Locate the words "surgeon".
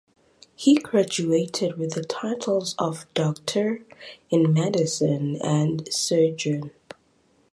5.93-6.71